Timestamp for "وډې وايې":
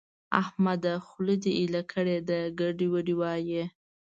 2.93-3.63